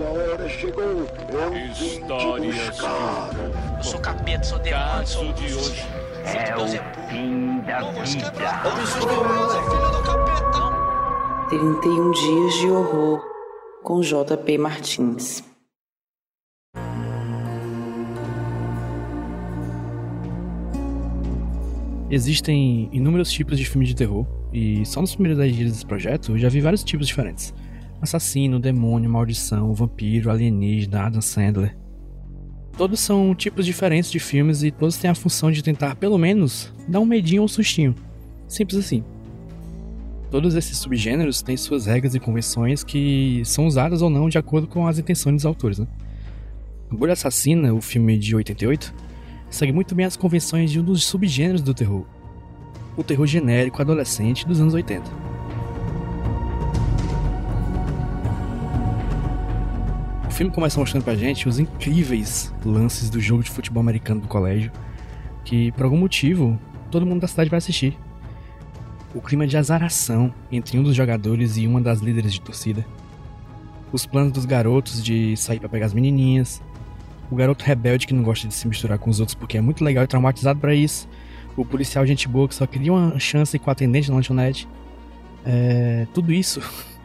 [0.00, 0.82] Sua hora chegou.
[0.82, 1.50] Eu
[2.46, 3.28] buscar.
[3.76, 5.82] Eu sou capeta, sou demônio, sou de hoje.
[6.24, 6.66] É o
[7.10, 8.32] fim da vida.
[11.50, 13.22] 31 dias de horror
[13.82, 15.44] com JP Martins.
[22.10, 26.32] Existem inúmeros tipos de filmes de terror, e só nos primeiros 10 dias desse projeto
[26.32, 27.52] eu já vi vários tipos diferentes.
[28.00, 31.76] Assassino, demônio, maldição, vampiro, alienígena, Adam Sandler.
[32.76, 36.72] Todos são tipos diferentes de filmes e todos têm a função de tentar, pelo menos,
[36.88, 37.94] dar um medinho ou um sustinho.
[38.48, 39.04] Simples assim.
[40.30, 44.66] Todos esses subgêneros têm suas regras e convenções que são usadas ou não de acordo
[44.66, 45.78] com as intenções dos autores.
[45.78, 45.86] Né?
[46.90, 48.94] Bolha Assassina, o filme de 88,
[49.50, 52.06] segue muito bem as convenções de um dos subgêneros do terror,
[52.96, 55.29] o terror genérico adolescente dos anos 80.
[60.40, 64.72] Filme começa mostrando pra gente os incríveis lances do jogo de futebol americano do colégio,
[65.44, 66.58] que por algum motivo
[66.90, 67.94] todo mundo da cidade vai assistir.
[69.14, 72.86] O clima de azaração entre um dos jogadores e uma das líderes de torcida.
[73.92, 76.62] Os planos dos garotos de sair para pegar as menininhas,
[77.30, 79.84] o garoto rebelde que não gosta de se misturar com os outros porque é muito
[79.84, 81.06] legal e traumatizado para isso,
[81.54, 84.66] o policial gente boa que só queria uma chance com a atendente na lanchonete.
[85.44, 86.62] É, tudo isso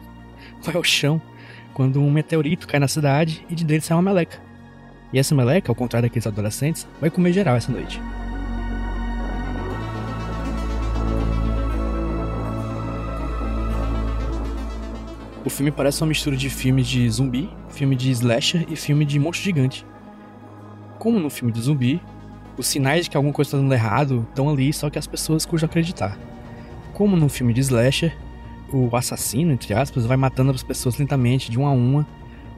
[0.64, 1.20] vai ao chão
[1.76, 4.38] quando um meteorito cai na cidade e de dentro sai uma meleca.
[5.12, 8.00] E essa meleca, ao contrário daqueles adolescentes, vai comer geral essa noite.
[15.44, 19.18] O filme parece uma mistura de filme de zumbi, filme de slasher e filme de
[19.18, 19.84] monstro gigante.
[20.98, 22.00] Como no filme de zumbi,
[22.56, 25.44] os sinais de que alguma coisa está dando errado estão ali, só que as pessoas
[25.44, 26.18] cujam acreditar.
[26.94, 28.16] Como no filme de slasher,
[28.72, 32.06] o assassino, entre aspas, vai matando as pessoas lentamente, de uma a uma,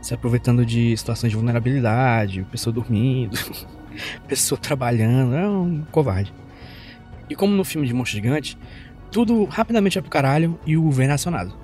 [0.01, 3.37] se aproveitando de situações de vulnerabilidade, pessoa dormindo,
[4.27, 6.33] pessoa trabalhando, é um covarde.
[7.29, 8.57] E como no filme de Monstro Gigante,
[9.11, 11.55] tudo rapidamente é pro caralho e o vem acionado.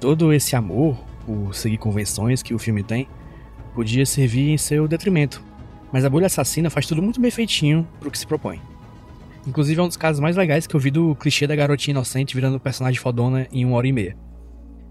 [0.00, 3.08] Todo esse amor por seguir convenções que o filme tem
[3.74, 5.42] podia servir em seu detrimento,
[5.92, 8.60] mas a bolha assassina faz tudo muito bem feitinho pro que se propõe.
[9.46, 12.34] Inclusive é um dos casos mais legais que eu vi do clichê da garotinha inocente
[12.34, 14.16] virando personagem fodona em uma hora e meia.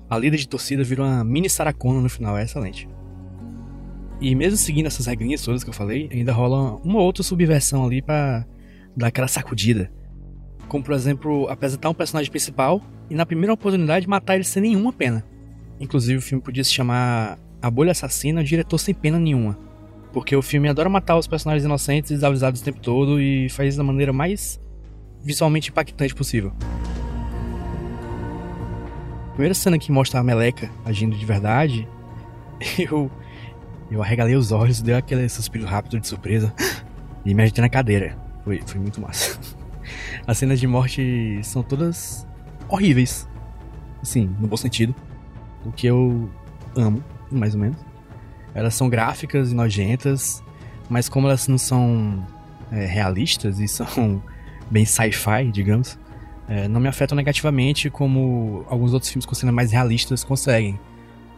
[0.09, 2.87] A líder de torcida vira uma mini saracona no final, é excelente.
[4.21, 8.01] E mesmo seguindo essas regrinhas todas que eu falei, ainda rola uma outra subversão ali
[8.01, 8.45] para
[8.95, 9.91] dar aquela sacudida.
[10.67, 14.93] Como por exemplo, apresentar um personagem principal e na primeira oportunidade matar ele sem nenhuma
[14.93, 15.25] pena.
[15.79, 19.57] Inclusive o filme podia se chamar A Bolha Assassina, o diretor sem pena nenhuma
[20.13, 23.69] porque o filme adora matar os personagens inocentes e desavisados o tempo todo e faz
[23.69, 24.61] isso da maneira mais
[25.23, 26.53] visualmente impactante possível.
[29.27, 31.87] A primeira cena que mostra a Meleca agindo de verdade,
[32.77, 33.11] eu
[33.91, 36.53] eu arregalei os olhos, dei aquele suspiro rápido de surpresa
[37.25, 38.17] e me agitei na cadeira.
[38.43, 39.39] Foi, foi muito massa.
[40.25, 42.27] As cenas de morte são todas
[42.67, 43.27] horríveis.
[44.01, 44.95] Assim, no bom sentido.
[45.65, 46.29] O que eu
[46.75, 47.77] amo, mais ou menos.
[48.53, 50.43] Elas são gráficas e nojentas,
[50.89, 52.25] mas como elas não são
[52.71, 54.21] é, realistas e são
[54.69, 55.97] bem sci-fi, digamos,
[56.47, 60.79] é, não me afetam negativamente como alguns outros filmes com cenas mais realistas conseguem.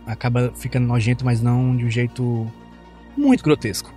[0.05, 2.51] Acaba ficando nojento, mas não de um jeito
[3.17, 3.93] muito grotesco.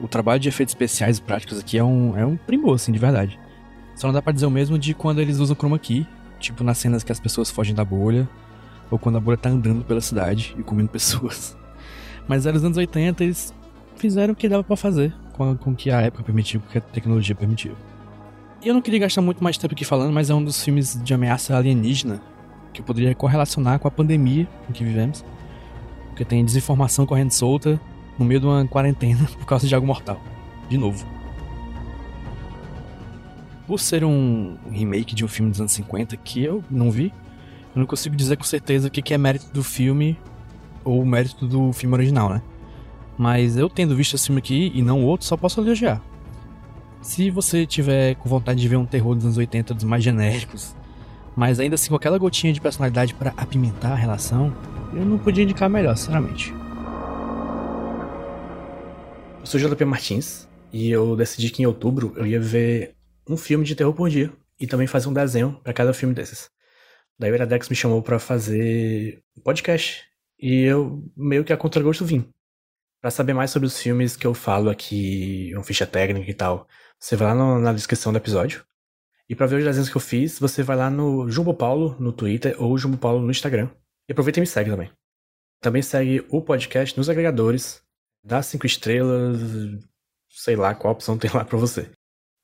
[0.00, 2.98] O trabalho de efeitos especiais e práticos aqui é um, é um primor, assim, de
[2.98, 3.38] verdade.
[3.94, 6.06] Só não dá pra dizer o mesmo de quando eles usam chroma key,
[6.38, 8.28] tipo nas cenas que as pessoas fogem da bolha,
[8.90, 11.56] ou quando a bolha tá andando pela cidade e comendo pessoas.
[12.28, 13.54] Mas era os anos 80, eles
[13.96, 16.80] fizeram o que dava para fazer com, com que a época permitiu, com que a
[16.80, 17.74] tecnologia permitiu.
[18.62, 21.14] Eu não queria gastar muito mais tempo aqui falando, mas é um dos filmes de
[21.14, 22.20] ameaça alienígena
[22.72, 25.24] que eu poderia correlacionar com a pandemia em que vivemos.
[26.08, 27.80] Porque tem desinformação correndo solta
[28.18, 30.20] no meio de uma quarentena por causa de algo mortal.
[30.68, 31.06] De novo.
[33.66, 37.12] Por ser um remake de um filme dos anos 50 que eu não vi,
[37.74, 40.18] eu não consigo dizer com certeza o que é mérito do filme
[40.88, 42.42] ou o mérito do filme original, né?
[43.18, 46.00] Mas eu tendo visto esse filme aqui e não outro, só posso elogiar.
[47.02, 50.74] Se você tiver com vontade de ver um terror dos anos 80 dos mais genéricos,
[51.36, 54.54] mas ainda assim com aquela gotinha de personalidade para apimentar a relação,
[54.94, 56.54] eu não podia indicar melhor, sinceramente.
[59.40, 62.94] Eu sou JP Martins e eu decidi que em outubro eu ia ver
[63.28, 66.48] um filme de terror por dia e também fazer um desenho para cada filme desses.
[67.18, 70.07] Daí o Iradex me chamou para fazer um podcast
[70.38, 72.32] e eu meio que a contragosto vim.
[73.00, 76.66] Para saber mais sobre os filmes que eu falo aqui, uma ficha técnica e tal,
[76.98, 78.64] você vai lá no, na descrição do episódio.
[79.28, 82.12] E para ver os desenhos que eu fiz, você vai lá no Jumbo Paulo no
[82.12, 83.68] Twitter ou Jumbo Paulo no Instagram.
[84.08, 84.90] E aproveita e me segue também.
[85.60, 87.82] Também segue o podcast nos agregadores,
[88.24, 89.38] dá cinco estrelas,
[90.30, 91.90] sei lá qual opção tem lá para você.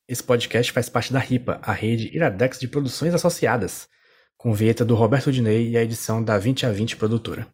[0.06, 3.88] Esse podcast faz parte da RIPA, a rede Iradex de produções associadas,
[4.36, 7.46] com vinheta do Roberto Dinei e a edição da 20 a 20 produtora.